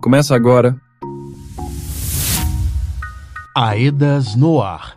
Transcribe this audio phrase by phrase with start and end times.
[0.00, 0.80] Começa agora.
[3.54, 4.96] Aedas no ar.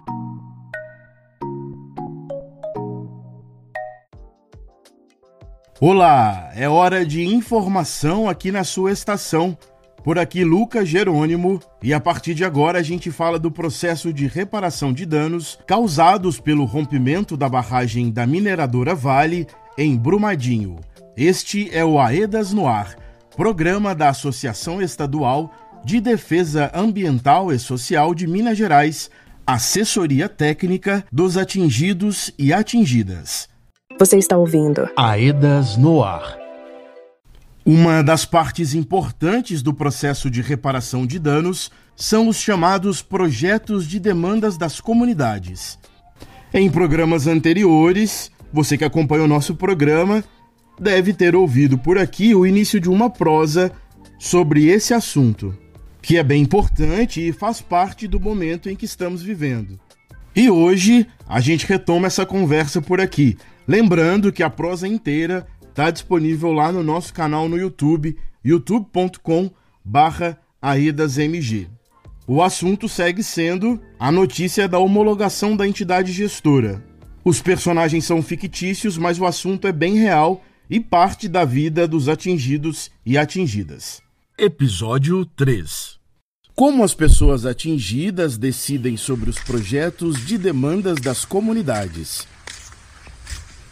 [5.81, 9.58] Olá, é hora de informação aqui na sua estação.
[10.05, 14.25] Por aqui, Lucas Jerônimo, e a partir de agora a gente fala do processo de
[14.25, 19.47] reparação de danos causados pelo rompimento da barragem da mineradora Vale
[19.77, 20.77] em Brumadinho.
[21.17, 22.95] Este é o Aedas no Ar,
[23.36, 25.52] programa da Associação Estadual
[25.84, 29.09] de Defesa Ambiental e Social de Minas Gerais,
[29.45, 33.49] assessoria técnica dos atingidos e atingidas.
[33.99, 36.38] Você está ouvindo Aedas no Ar.
[37.66, 44.00] Uma das partes importantes do processo de reparação de danos são os chamados projetos de
[44.00, 45.80] demandas das comunidades.
[46.53, 50.23] Em programas anteriores, você que acompanha o nosso programa
[50.80, 53.72] deve ter ouvido por aqui o início de uma prosa
[54.20, 55.58] sobre esse assunto,
[56.02, 59.80] que é bem importante e faz parte do momento em que estamos vivendo.
[60.36, 65.92] E hoje a gente retoma essa conversa por aqui, lembrando que a prosa inteira está
[65.92, 69.52] disponível lá no nosso canal no YouTube, youtube.com
[70.62, 71.67] aedasmg.
[72.25, 76.84] O assunto segue sendo a notícia da homologação da entidade gestora.
[77.23, 82.08] Os personagens são fictícios, mas o assunto é bem real e parte da vida dos
[82.08, 84.02] atingidos e atingidas.
[84.38, 86.00] Episódio 3
[86.56, 92.28] Como as pessoas atingidas decidem sobre os projetos de demandas das comunidades.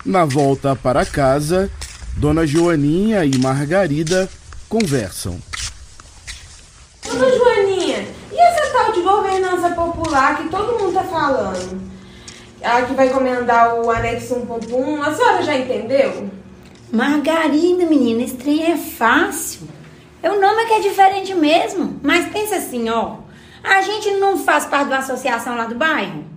[0.06, 1.70] Na volta para casa,
[2.18, 4.30] Dona Joaninha e Margarida
[4.68, 5.40] conversam.
[7.04, 11.82] Dona Joaninha, e essa tal de governança popular que todo mundo tá falando?
[12.64, 16.41] A que vai comendar o anexo 1.1, a senhora já entendeu?
[16.92, 19.68] Margarida, menina, esse trem é fácil.
[20.22, 22.00] É o nome que é diferente mesmo.
[22.04, 23.18] Mas pensa assim, ó.
[23.64, 26.32] A gente não faz parte da associação lá do bairro?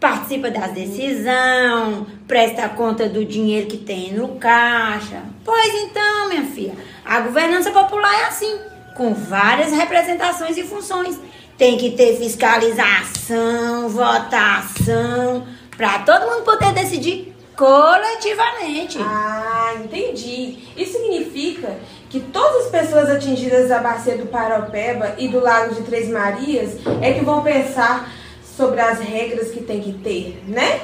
[0.00, 5.22] participa das decisões, presta conta do dinheiro que tem no caixa.
[5.44, 8.58] Pois então, minha filha, a governança popular é assim,
[8.96, 11.18] com várias representações e funções.
[11.56, 15.44] Tem que ter fiscalização, votação,
[15.76, 18.98] para todo mundo poder decidir coletivamente.
[19.00, 20.60] Ah, entendi.
[20.76, 21.76] Isso significa
[22.08, 26.78] que todas as pessoas atingidas da bacia do Paropeba e do Lago de Três Marias
[27.02, 28.08] é que vão pensar
[28.56, 30.82] sobre as regras que tem que ter, né?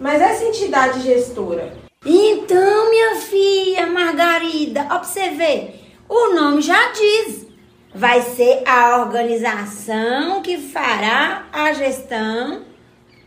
[0.00, 1.74] Mas essa entidade gestora.
[2.04, 4.88] Então, minha filha Margarida,
[5.36, 7.46] ver, o nome já diz.
[7.94, 12.69] Vai ser a organização que fará a gestão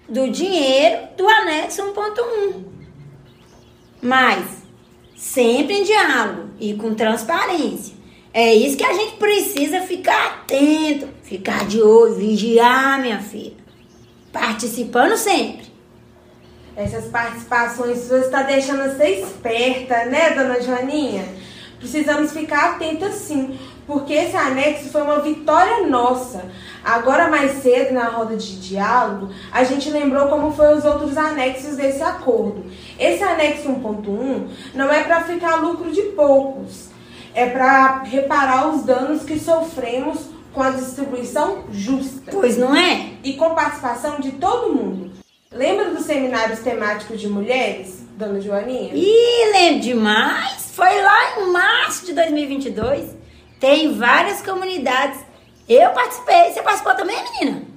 [0.08, 2.64] do dinheiro do anexo 1.1.
[4.02, 4.64] Mas
[5.16, 7.96] sempre em diálogo e com transparência.
[8.34, 13.64] É isso que a gente precisa ficar atento, ficar de olho, vigiar, minha filha
[14.34, 15.72] participando sempre.
[16.76, 21.24] Essas participações suas está deixando você esperta, né, dona Joaninha?
[21.78, 26.46] Precisamos ficar atentas sim, porque esse anexo foi uma vitória nossa.
[26.84, 31.78] Agora, mais cedo, na roda de diálogo, a gente lembrou como foi os outros anexos
[31.78, 32.66] desse acordo.
[33.00, 36.90] Esse anexo 1.1 não é para ficar lucro de poucos,
[37.34, 42.32] é para reparar os danos que sofremos com a distribuição justa.
[42.32, 43.12] Pois não é?
[43.24, 45.12] E com participação de todo mundo.
[45.52, 48.92] Lembra dos seminários temáticos de mulheres, dona Joaninha?
[48.94, 50.72] Ih, lembro demais!
[50.74, 53.16] Foi lá em março de 2022.
[53.60, 55.20] Tem várias comunidades.
[55.68, 56.52] Eu participei.
[56.52, 57.74] Você participou também, menina?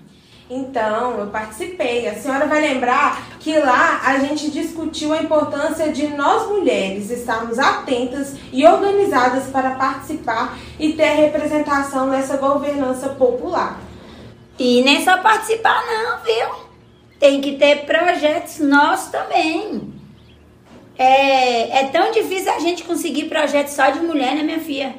[0.49, 2.09] Então, eu participei.
[2.09, 7.59] A senhora vai lembrar que lá a gente discutiu a importância de nós mulheres estarmos
[7.59, 13.81] atentas e organizadas para participar e ter representação nessa governança popular.
[14.59, 16.67] E nem só participar não, viu?
[17.19, 19.93] Tem que ter projetos nossos também.
[20.99, 24.95] É, é tão difícil a gente conseguir projetos só de mulher, né, minha filha?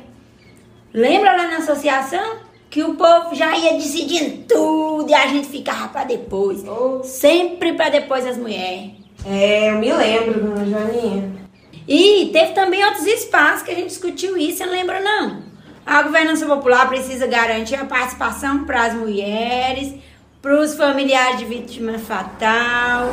[0.94, 2.47] Lembra lá na associação?
[2.70, 6.64] Que o povo já ia decidindo tudo e a gente ficava para depois.
[6.68, 7.02] Oh.
[7.04, 8.92] Sempre para depois as mulheres.
[9.26, 11.48] É, eu me lembro, dona Joaninha.
[11.88, 15.44] E teve também outros espaços que a gente discutiu isso, você não lembra não?
[15.86, 19.94] A governança popular precisa garantir a participação para as mulheres,
[20.42, 23.10] para os familiares de vítima fatal,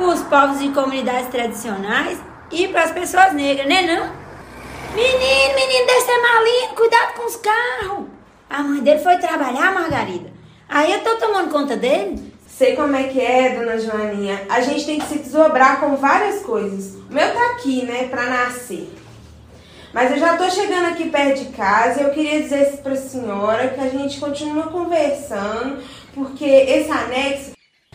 [0.00, 2.18] os povos e comunidades tradicionais
[2.50, 4.12] e para as pessoas negras, né não?
[4.94, 8.17] Menino, menino, deve ser malinho, cuidado com os carros.
[8.50, 10.30] A mãe dele foi trabalhar, Margarida.
[10.68, 12.32] Aí eu tô tomando conta dele.
[12.46, 14.40] Sei como é que é, dona Joaninha.
[14.48, 16.94] A gente tem que se desobrar com várias coisas.
[16.94, 18.90] O meu tá aqui, né, pra nascer.
[19.92, 22.96] Mas eu já tô chegando aqui perto de casa e eu queria dizer para a
[22.96, 25.82] senhora que a gente continua conversando,
[26.14, 27.52] porque esse anexo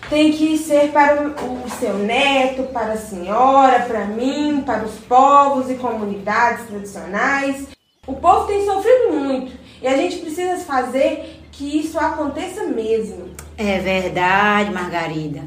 [0.09, 5.69] tem que ser para o seu neto, para a senhora, para mim, para os povos
[5.69, 7.67] e comunidades tradicionais.
[8.05, 13.29] O povo tem sofrido muito e a gente precisa fazer que isso aconteça mesmo.
[13.57, 15.45] É verdade, Margarida.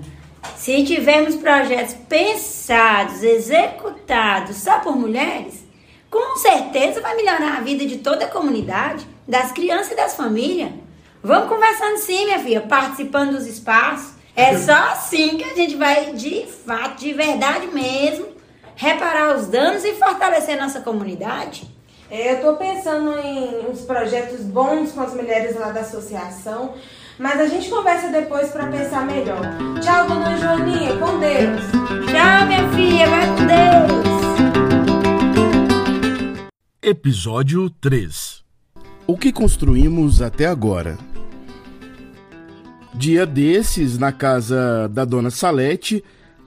[0.54, 5.64] Se tivermos projetos pensados, executados só por mulheres,
[6.10, 10.70] com certeza vai melhorar a vida de toda a comunidade, das crianças e das famílias.
[11.22, 14.12] Vamos conversando sim, minha filha, participando dos espaços.
[14.36, 18.28] É só assim que a gente vai, de fato, de verdade mesmo,
[18.76, 21.75] reparar os danos e fortalecer nossa comunidade.
[22.08, 26.74] É, eu tô pensando em uns projetos bons com as mulheres lá da associação,
[27.18, 29.42] mas a gente conversa depois para pensar melhor.
[29.82, 31.62] Tchau, dona Joaninha, com Deus.
[32.06, 34.06] Tchau, minha filha, vai com Deus.
[36.80, 38.44] Episódio 3
[39.08, 40.96] O que construímos até agora?
[42.94, 46.04] Dia desses, na casa da dona Salete,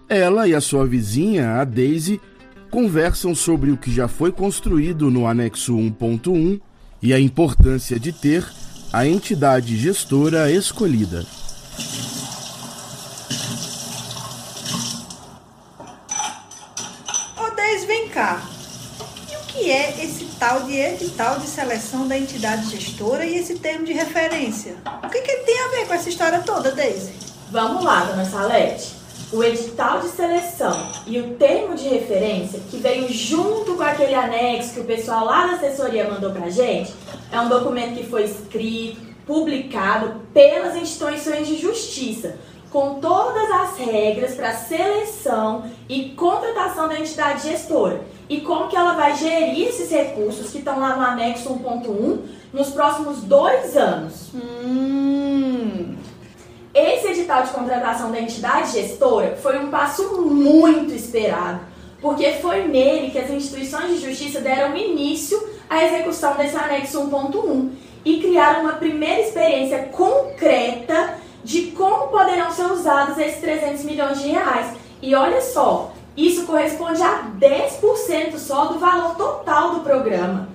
[0.08, 2.22] ela e a sua vizinha, a Daisy,
[2.70, 6.62] conversam sobre o que já foi construído no anexo 1.1
[7.02, 8.46] e a importância de ter
[8.92, 11.26] a entidade gestora escolhida.
[17.38, 18.42] Ô, Deise, vem cá.
[19.32, 23.56] E o que é esse tal de edital de seleção da entidade gestora e esse
[23.56, 24.76] termo de referência?
[25.04, 27.14] O que, que tem a ver com essa história toda, Deise?
[27.52, 28.99] Vamos lá, dona Salete
[29.32, 34.74] o edital de seleção e o termo de referência que veio junto com aquele anexo
[34.74, 36.94] que o pessoal lá da assessoria mandou pra gente,
[37.32, 42.38] é um documento que foi escrito, publicado pelas instituições de justiça,
[42.72, 48.94] com todas as regras para seleção e contratação da entidade gestora e como que ela
[48.94, 52.20] vai gerir esses recursos que estão lá no anexo 1.1
[52.54, 54.30] nos próximos dois anos.
[54.34, 55.19] Hum,
[56.80, 61.60] esse edital de contratação da entidade gestora foi um passo muito esperado,
[62.02, 67.70] porque foi nele que as instituições de justiça deram início à execução desse anexo 1.1
[68.06, 74.30] e criaram uma primeira experiência concreta de como poderão ser usados esses 300 milhões de
[74.30, 74.74] reais.
[75.02, 80.50] E olha só, isso corresponde a 10% só do valor total do programa.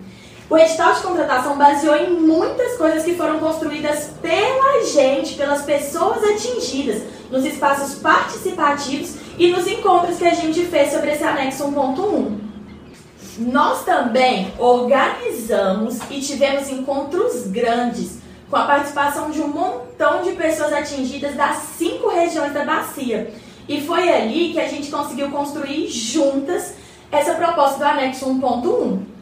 [0.48, 6.22] O edital de contratação baseou em muitas coisas que foram construídas pela gente, pelas pessoas
[6.22, 12.38] atingidas, nos espaços participativos e nos encontros que a gente fez sobre esse anexo 1.1.
[13.38, 18.18] Nós também organizamos e tivemos encontros grandes
[18.50, 23.32] com a participação de um montão de pessoas atingidas das cinco regiões da bacia.
[23.66, 26.74] E foi ali que a gente conseguiu construir juntas
[27.10, 29.13] essa proposta do anexo 1.1.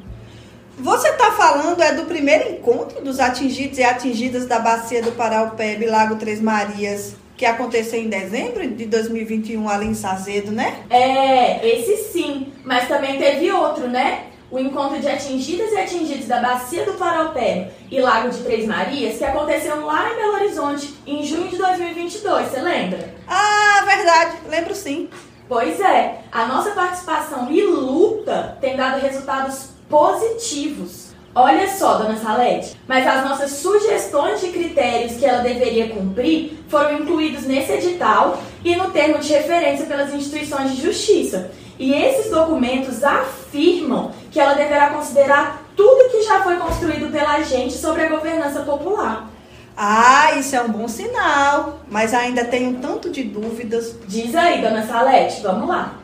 [0.82, 5.86] Você está falando é do primeiro encontro dos atingidos e atingidas da bacia do Paraupebe,
[5.86, 10.82] Lago Três Marias, que aconteceu em dezembro de 2021 ali em Sazedo, né?
[10.90, 14.24] É, esse sim, mas também teve outro, né?
[14.50, 19.18] O encontro de atingidas e atingidos da bacia do Paraupebe e Lago de Três Marias,
[19.18, 23.14] que aconteceu lá em Belo Horizonte em junho de 2022, você lembra?
[23.28, 25.08] Ah, verdade, lembro sim.
[25.48, 31.12] Pois é, a nossa participação e luta tem dado resultados positivos.
[31.34, 36.98] Olha só, dona Salete, mas as nossas sugestões de critérios que ela deveria cumprir foram
[36.98, 41.50] incluídos nesse edital e no termo de referência pelas instituições de justiça.
[41.78, 47.74] E esses documentos afirmam que ela deverá considerar tudo que já foi construído pela gente
[47.74, 49.28] sobre a governança popular.
[49.76, 53.94] Ah, isso é um bom sinal, mas ainda tenho um tanto de dúvidas.
[54.06, 55.94] Diz aí, dona Salete, vamos lá.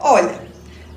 [0.00, 0.47] Olha,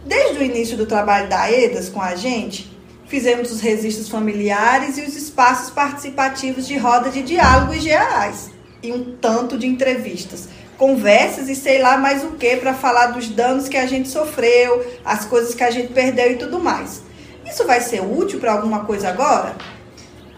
[0.06, 2.72] Desde o início do trabalho da EDAS com a gente,
[3.06, 8.50] fizemos os registros familiares e os espaços participativos de roda de diálogo e GAs.
[8.82, 13.30] E um tanto de entrevistas, conversas e sei lá mais o que para falar dos
[13.30, 17.04] danos que a gente sofreu, as coisas que a gente perdeu e tudo mais.
[17.46, 19.56] Isso vai ser útil para alguma coisa agora?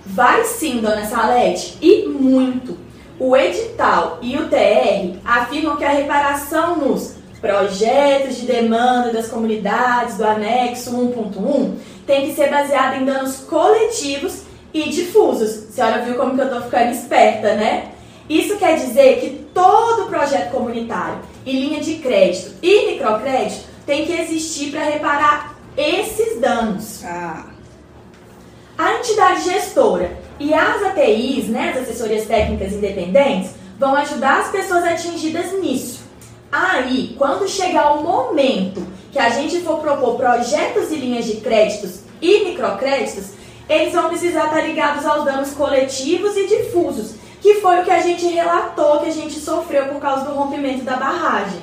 [0.06, 2.78] Vai sim, dona Salete, e muito.
[3.18, 10.16] O edital e o TR afirmam que a reparação nos projetos de demanda das comunidades
[10.16, 11.74] do anexo 1.1
[12.08, 15.68] tem que ser baseado em danos coletivos e difusos.
[15.68, 17.92] A senhora viu como que eu estou ficando esperta, né?
[18.30, 24.14] Isso quer dizer que todo projeto comunitário e linha de crédito e microcrédito tem que
[24.14, 27.04] existir para reparar esses danos.
[27.04, 27.48] Ah.
[28.78, 34.86] A entidade gestora e as ATIs, né, as assessorias técnicas independentes, vão ajudar as pessoas
[34.86, 36.03] atingidas nisso.
[36.56, 42.02] Aí, quando chegar o momento que a gente for propor projetos e linhas de créditos
[42.22, 43.32] e microcréditos,
[43.68, 48.02] eles vão precisar estar ligados aos danos coletivos e difusos, que foi o que a
[48.02, 51.60] gente relatou que a gente sofreu por causa do rompimento da barragem.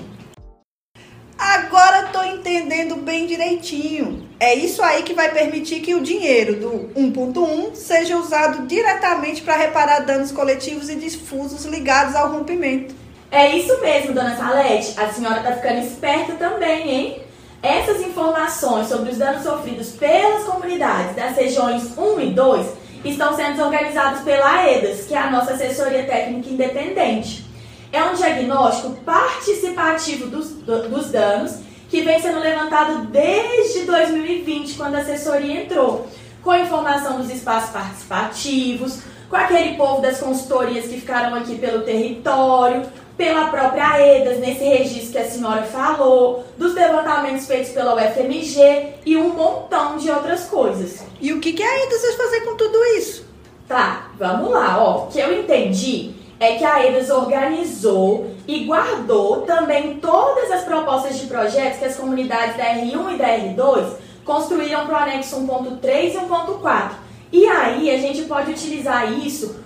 [1.39, 4.29] Agora estou entendendo bem direitinho.
[4.41, 9.55] É isso aí que vai permitir que o dinheiro do 1.1 seja usado diretamente para
[9.57, 13.00] reparar danos coletivos e difusos ligados ao rompimento.
[13.31, 14.99] É isso mesmo, dona Salete.
[14.99, 17.23] A senhora está ficando esperta também, hein?
[17.63, 22.67] Essas informações sobre os danos sofridos pelas comunidades das regiões 1 e 2
[23.05, 27.47] estão sendo organizadas pela AEDAS, que é a nossa assessoria técnica independente.
[27.93, 31.59] É um diagnóstico participativo dos, dos danos
[31.89, 36.07] que vem sendo levantado desde 2020, quando a assessoria entrou,
[36.43, 42.83] com informação dos espaços participativos, com aquele povo das consultorias que ficaram aqui pelo território,
[43.21, 49.15] pela própria AEDAS, nesse registro que a senhora falou, dos levantamentos feitos pela UFMG e
[49.15, 51.05] um montão de outras coisas.
[51.21, 53.27] E o que, que a AEDAS vai fazer com tudo isso?
[53.69, 55.05] Tá, vamos lá, ó.
[55.05, 61.19] O que eu entendi é que a AEDAS organizou e guardou também todas as propostas
[61.19, 66.15] de projetos que as comunidades da R1 e da R2 construíram para o anexo 1.3
[66.15, 66.91] e 1.4.
[67.31, 69.60] E aí a gente pode utilizar isso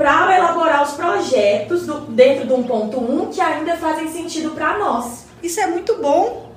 [0.00, 5.26] para elaborar os projetos do, dentro do 1.1 que ainda fazem sentido para nós.
[5.42, 6.50] Isso é muito bom.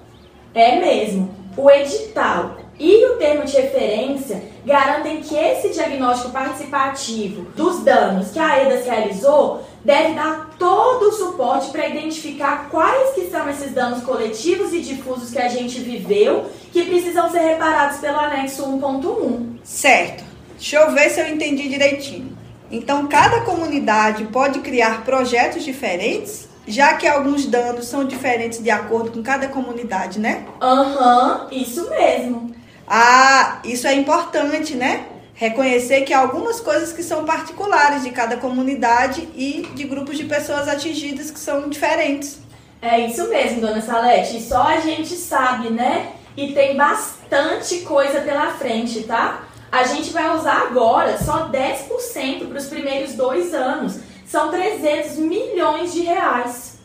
[0.55, 1.29] É mesmo.
[1.57, 8.39] O edital e o termo de referência garantem que esse diagnóstico participativo dos danos que
[8.39, 14.05] a EDAS realizou deve dar todo o suporte para identificar quais que são esses danos
[14.05, 19.57] coletivos e difusos que a gente viveu que precisam ser reparados pelo anexo 1.1.
[19.65, 20.23] Certo.
[20.57, 22.32] Deixa eu ver se eu entendi direitinho.
[22.74, 29.12] Então, cada comunidade pode criar projetos diferentes já que alguns danos são diferentes de acordo
[29.12, 30.46] com cada comunidade, né?
[30.62, 32.56] Aham, uhum, isso mesmo.
[32.88, 35.06] Ah, isso é importante, né?
[35.36, 40.24] Reconhecer que há algumas coisas que são particulares de cada comunidade e de grupos de
[40.24, 42.39] pessoas atingidas que são diferentes.
[42.82, 44.42] É isso mesmo, dona Salete.
[44.42, 46.13] Só a gente sabe, né?
[46.36, 49.44] E tem bastante coisa pela frente, tá?
[49.74, 54.01] A gente vai usar agora só 10% para os primeiros dois anos.
[54.24, 56.77] São 300 milhões de reais.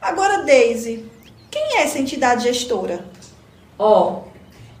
[0.00, 1.08] Agora, Daisy,
[1.48, 3.04] quem é essa entidade gestora?
[3.78, 4.22] Ó,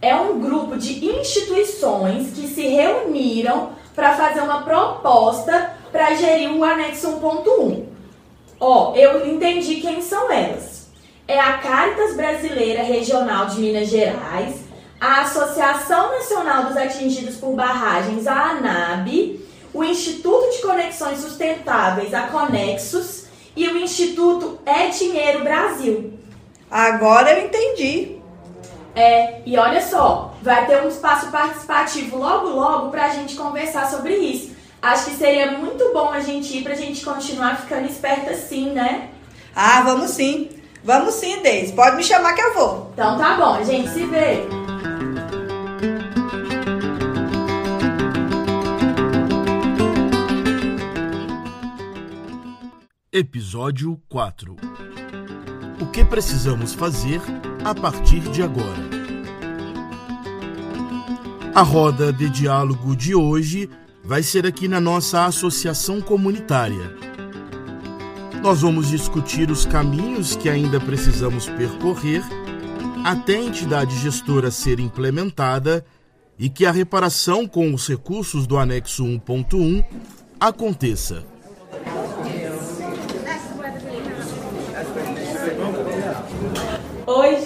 [0.00, 6.64] é um grupo de instituições que se reuniram para fazer uma proposta para gerir o
[6.64, 7.84] anexo 1.1.
[8.58, 10.88] Ó, eu entendi quem são elas.
[11.28, 14.61] É a Caritas Brasileira Regional de Minas Gerais,
[15.02, 19.40] a Associação Nacional dos Atingidos por Barragens, a ANAB,
[19.74, 23.24] o Instituto de Conexões Sustentáveis, a Conexus,
[23.56, 26.12] e o Instituto É Dinheiro Brasil.
[26.70, 28.16] Agora eu entendi.
[28.94, 33.90] É, e olha só, vai ter um espaço participativo logo logo para a gente conversar
[33.90, 34.52] sobre isso.
[34.80, 38.70] Acho que seria muito bom a gente ir para a gente continuar ficando esperta sim,
[38.70, 39.08] né?
[39.52, 40.48] Ah, vamos sim.
[40.84, 41.72] Vamos sim, Deise.
[41.72, 42.90] Pode me chamar que eu vou.
[42.92, 44.61] Então tá bom, a gente se vê.
[53.14, 54.56] Episódio 4
[55.82, 57.20] O que precisamos fazer
[57.62, 58.88] a partir de agora?
[61.54, 63.68] A roda de diálogo de hoje
[64.02, 66.96] vai ser aqui na nossa associação comunitária.
[68.42, 72.22] Nós vamos discutir os caminhos que ainda precisamos percorrer
[73.04, 75.84] até a entidade gestora ser implementada
[76.38, 79.84] e que a reparação com os recursos do anexo 1.1
[80.40, 81.30] aconteça.
[87.04, 87.36] Oi,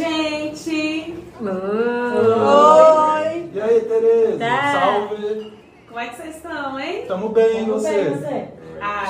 [1.48, 3.50] Oi!
[3.54, 4.38] E aí, Tereza?
[4.38, 4.72] Tá.
[4.72, 5.52] Salve!
[5.86, 7.04] Como é que vocês estão, hein?
[7.06, 7.88] Tamo bem, e Tudo você?
[7.90, 8.48] bem, você?
[8.80, 9.04] Ah,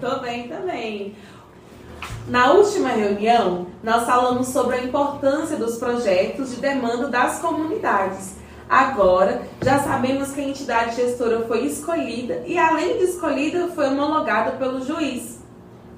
[0.00, 1.16] tô bem também.
[2.28, 8.36] Na última reunião, nós falamos sobre a importância dos projetos de demanda das comunidades.
[8.68, 14.52] Agora, já sabemos que a entidade gestora foi escolhida e, além de escolhida, foi homologada
[14.52, 15.42] pelo juiz.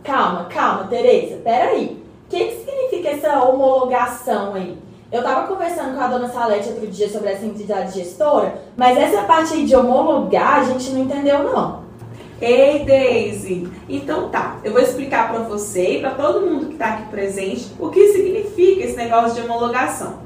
[0.03, 2.03] Calma, calma, Tereza, peraí.
[2.27, 2.64] O que, que
[3.05, 4.79] significa essa homologação aí?
[5.13, 9.23] Eu tava conversando com a dona Salete outro dia sobre essa entidade gestora, mas essa
[9.23, 11.85] parte aí de homologar a gente não entendeu não.
[12.41, 13.71] Ei, Daisy!
[13.89, 17.71] Então tá, eu vou explicar para você e para todo mundo que está aqui presente
[17.79, 20.25] o que significa esse negócio de homologação.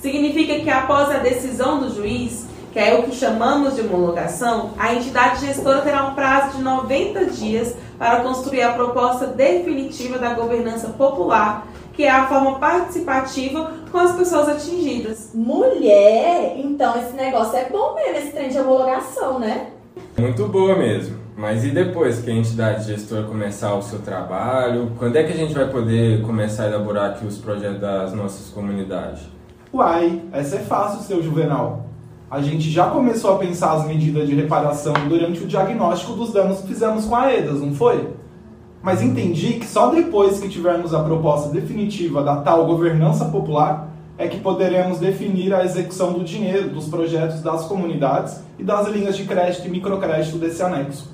[0.00, 4.94] Significa que após a decisão do juiz, que é o que chamamos de homologação, a
[4.94, 10.88] entidade gestora terá um prazo de 90 dias para construir a proposta definitiva da governança
[10.88, 15.30] popular, que é a forma participativa com as pessoas atingidas.
[15.34, 19.68] Mulher, então esse negócio é bom mesmo, esse trem de homologação, né?
[20.18, 21.18] Muito boa mesmo.
[21.36, 25.36] Mas e depois que a entidade gestora começar o seu trabalho, quando é que a
[25.36, 29.22] gente vai poder começar a elaborar aqui os projetos das nossas comunidades?
[29.72, 31.86] Uai, essa é fácil, seu Juvenal.
[32.30, 36.60] A gente já começou a pensar as medidas de reparação durante o diagnóstico dos danos
[36.60, 38.08] que fizemos com a EDAS, não foi?
[38.82, 44.26] Mas entendi que só depois que tivermos a proposta definitiva da tal governança popular é
[44.28, 49.24] que poderemos definir a execução do dinheiro dos projetos das comunidades e das linhas de
[49.24, 51.08] crédito e microcrédito desse anexo.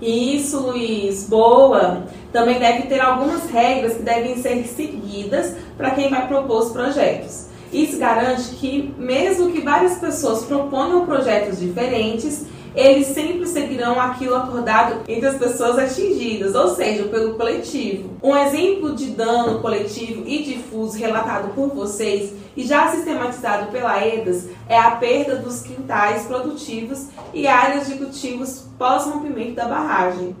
[0.00, 2.02] Isso, Luiz, boa.
[2.32, 7.46] Também deve ter algumas regras que devem ser seguidas para quem vai propor os projetos.
[7.72, 15.02] Isso garante que, mesmo que várias pessoas proponham projetos diferentes, eles sempre seguirão aquilo acordado
[15.06, 18.10] entre as pessoas atingidas, ou seja, pelo coletivo.
[18.22, 24.48] Um exemplo de dano coletivo e difuso relatado por vocês e já sistematizado pela EDAS
[24.68, 30.36] é a perda dos quintais produtivos e áreas de cultivos pós-rompimento da barragem.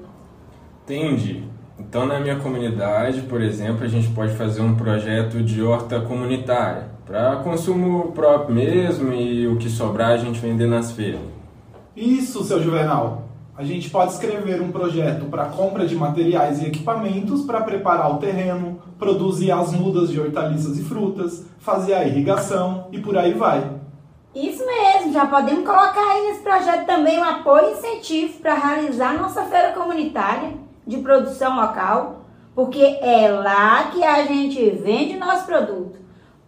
[0.84, 1.44] Entendi.
[1.78, 6.88] Então, na minha comunidade, por exemplo, a gente pode fazer um projeto de horta comunitária
[7.04, 11.20] para consumo próprio mesmo e o que sobrar a gente vender nas feiras.
[11.96, 13.22] Isso, seu Juvenal.
[13.56, 18.18] A gente pode escrever um projeto para compra de materiais e equipamentos para preparar o
[18.18, 23.70] terreno, produzir as mudas de hortaliças e frutas, fazer a irrigação e por aí vai.
[24.34, 29.16] Isso mesmo, já podemos colocar aí nesse projeto também um apoio e incentivo para realizar
[29.16, 32.24] nossa feira comunitária de produção local,
[32.56, 36.00] porque é lá que a gente vende nosso produto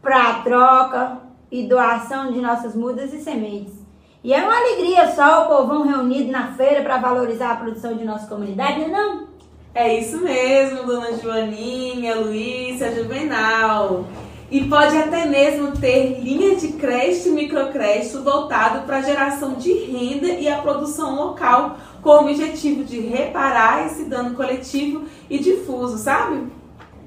[0.02, 1.18] para troca
[1.52, 3.85] e doação de nossas mudas e sementes.
[4.26, 8.04] E é uma alegria só o povão reunido na feira para valorizar a produção de
[8.04, 9.28] nossa comunidade, não é não?
[9.72, 14.04] É isso mesmo, dona Joaninha, Luísa, Juvenal.
[14.50, 19.72] E pode até mesmo ter linha de crédito e microcrédito voltado para a geração de
[19.72, 25.98] renda e a produção local, com o objetivo de reparar esse dano coletivo e difuso,
[25.98, 26.48] sabe?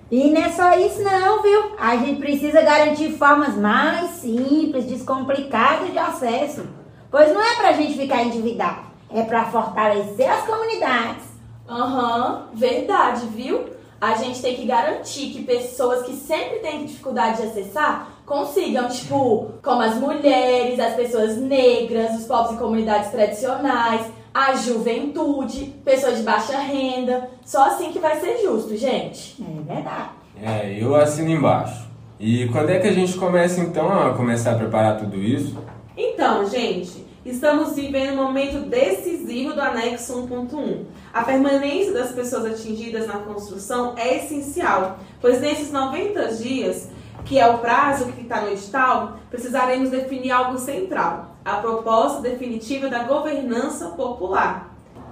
[0.10, 1.71] E não é só isso não, viu?
[1.77, 6.78] A gente precisa garantir formas mais simples, descomplicadas de acesso
[7.12, 8.82] Pois não é pra gente ficar endividado,
[9.13, 11.24] é para fortalecer as comunidades.
[11.67, 13.65] Aham, uhum, verdade, viu?
[14.02, 19.52] A gente tem que garantir que pessoas que sempre têm dificuldade de acessar consigam, tipo,
[19.62, 26.24] como as mulheres, as pessoas negras, os povos em comunidades tradicionais, a juventude, pessoas de
[26.24, 27.30] baixa renda.
[27.43, 29.36] Só assim que vai ser justo, gente.
[29.41, 30.10] É verdade.
[30.41, 31.89] É, eu assino embaixo.
[32.19, 35.58] E quando é que a gente começa então a começar a preparar tudo isso?
[35.98, 40.86] Então, gente, estamos vivendo um momento decisivo do anexo 1.1.
[41.13, 46.89] A permanência das pessoas atingidas na construção é essencial, pois nesses 90 dias,
[47.25, 52.88] que é o prazo que está no edital, precisaremos definir algo central, a proposta definitiva
[52.88, 54.69] da governança popular.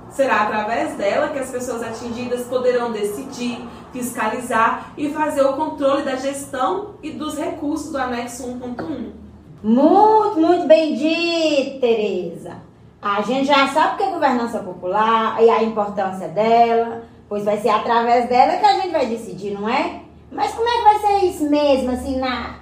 [0.09, 3.59] Será através dela que as pessoas atingidas poderão decidir,
[3.91, 9.26] fiscalizar e fazer o controle da gestão e dos recursos do anexo 1.1.
[9.63, 12.57] Muito, muito bem dito, Tereza.
[13.01, 17.57] A gente já sabe o que é governança popular e a importância dela, pois vai
[17.57, 20.01] ser através dela que a gente vai decidir, não é?
[20.31, 22.59] Mas como é que vai ser isso mesmo, assim, na,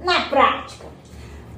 [0.00, 0.86] na prática?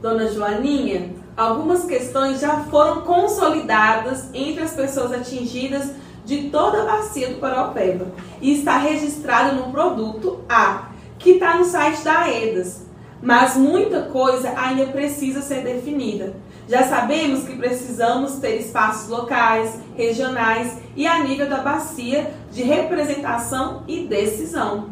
[0.01, 5.93] Dona Joaninha, algumas questões já foram consolidadas entre as pessoas atingidas
[6.25, 8.07] de toda a bacia do Paraupeba
[8.41, 12.88] e está registrado no produto A, que está no site da AEDAS,
[13.23, 16.35] mas muita coisa ainda precisa ser definida.
[16.69, 23.83] Já sabemos que precisamos ter espaços locais, regionais e a nível da bacia de representação
[23.89, 24.91] e decisão.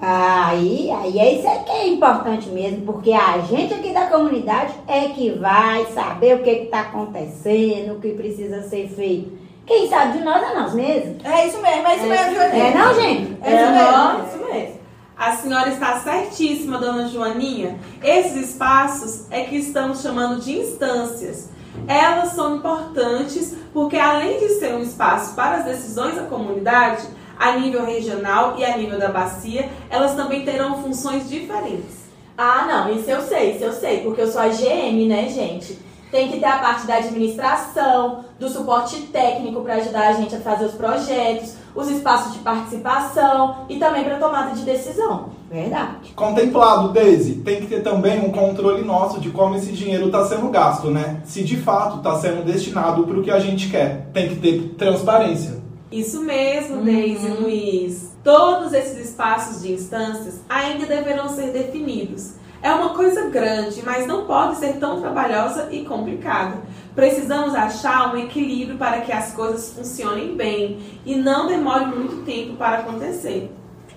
[0.00, 5.08] Aí, aí é isso que é importante mesmo, porque a gente aqui da comunidade é
[5.08, 9.32] que vai saber o que está acontecendo, o que precisa ser feito.
[9.64, 11.24] Quem sabe de nós é nós mesmos.
[11.24, 13.36] É isso mesmo, é isso mesmo, É não, gente?
[13.40, 14.83] É, é isso mesmo, é isso mesmo.
[15.16, 17.78] A senhora está certíssima, dona Joaninha.
[18.02, 21.50] Esses espaços é que estamos chamando de instâncias.
[21.86, 27.06] Elas são importantes porque, além de ser um espaço para as decisões da comunidade,
[27.38, 32.04] a nível regional e a nível da bacia, elas também terão funções diferentes.
[32.36, 35.78] Ah, não, isso eu sei, isso eu sei, porque eu sou a GM, né, gente?
[36.14, 40.38] Tem que ter a parte da administração, do suporte técnico para ajudar a gente a
[40.38, 45.30] fazer os projetos, os espaços de participação e também para tomada de decisão.
[45.50, 46.12] Verdade.
[46.14, 50.48] Contemplado, Daisy, tem que ter também um controle nosso de como esse dinheiro está sendo
[50.50, 51.20] gasto, né?
[51.24, 54.08] Se de fato está sendo destinado para o que a gente quer.
[54.12, 55.60] Tem que ter transparência.
[55.90, 56.84] Isso mesmo, uhum.
[56.84, 58.16] Daisy Luiz.
[58.22, 62.34] Todos esses espaços de instâncias ainda deverão ser definidos.
[62.64, 66.56] É uma coisa grande, mas não pode ser tão trabalhosa e complicada.
[66.94, 72.54] Precisamos achar um equilíbrio para que as coisas funcionem bem e não demore muito tempo
[72.54, 73.52] para acontecer.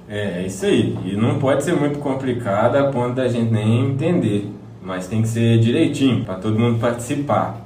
[0.09, 0.99] É, é isso aí.
[1.05, 4.51] E não pode ser muito complicado a ponto da gente nem entender.
[4.81, 7.61] Mas tem que ser direitinho para todo mundo participar.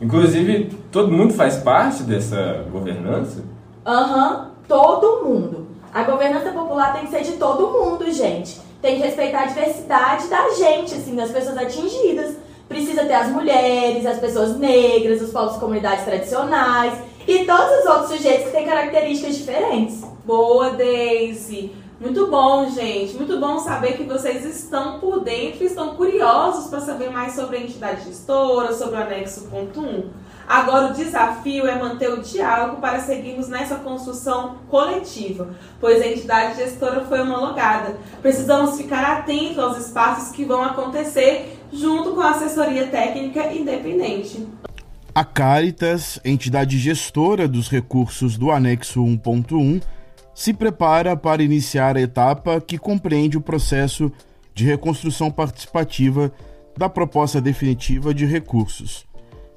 [0.00, 3.44] Inclusive, todo mundo faz parte dessa governança?
[3.84, 5.66] Aham, uhum, todo mundo.
[5.92, 8.64] A governança popular tem que ser de todo mundo, gente.
[8.80, 12.36] Tem que respeitar a diversidade da gente, assim, das pessoas atingidas.
[12.68, 17.86] Precisa ter as mulheres, as pessoas negras, os povos de comunidades tradicionais e todos os
[17.86, 20.04] outros sujeitos que têm características diferentes.
[20.24, 21.72] Boa, Daisy!
[21.98, 23.16] Muito bom, gente.
[23.16, 27.56] Muito bom saber que vocês estão por dentro e estão curiosos para saber mais sobre
[27.56, 30.10] a entidade gestora, sobre o anexo ponto 1.
[30.48, 36.56] Agora o desafio é manter o diálogo para seguirmos nessa construção coletiva, pois a entidade
[36.56, 37.96] gestora foi homologada.
[38.22, 44.46] Precisamos ficar atentos aos espaços que vão acontecer junto com a assessoria técnica independente.
[45.12, 49.82] A Caritas, entidade gestora dos recursos do anexo 1.1,
[50.34, 54.12] se prepara para iniciar a etapa que compreende o processo
[54.54, 56.30] de reconstrução participativa
[56.76, 59.05] da proposta definitiva de recursos.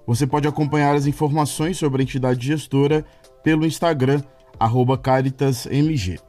[0.10, 3.06] Você pode acompanhar as informações sobre a entidade gestora
[3.44, 4.24] pelo Instagram,
[5.04, 6.20] CaritasMG.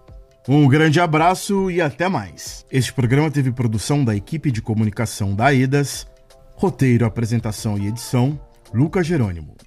[0.46, 2.66] Um grande abraço e até mais.
[2.70, 6.06] Este programa teve produção da equipe de comunicação da EDAS,
[6.56, 8.38] roteiro, apresentação e edição,
[8.70, 9.59] Lucas Jerônimo.